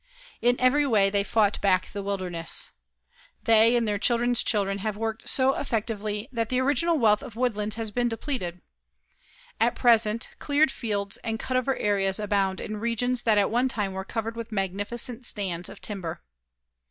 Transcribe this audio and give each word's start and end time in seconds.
In 0.41 0.59
every 0.59 0.87
way 0.87 1.11
they 1.11 1.23
fought 1.23 1.61
back 1.61 1.85
the 1.85 2.01
wilderness. 2.01 2.71
They 3.43 3.75
and 3.75 3.87
their 3.87 3.99
children's 3.99 4.41
children 4.41 4.79
have 4.79 4.97
worked 4.97 5.29
so 5.29 5.53
effectively 5.53 6.27
that 6.31 6.49
the 6.49 6.59
original 6.59 6.97
wealth 6.97 7.21
of 7.21 7.35
woodlands 7.35 7.75
has 7.75 7.91
been 7.91 8.09
depleted. 8.09 8.61
At 9.59 9.75
present, 9.75 10.29
cleared 10.39 10.71
fields 10.71 11.17
and 11.17 11.39
cutover 11.39 11.75
areas 11.79 12.19
abound 12.19 12.59
in 12.59 12.77
regions 12.77 13.21
that 13.21 13.37
at 13.37 13.51
one 13.51 13.67
time 13.67 13.93
were 13.93 14.03
covered 14.03 14.35
with 14.35 14.51
magnificent 14.51 15.23
stands 15.23 15.69
of 15.69 15.81
timber. 15.81 16.23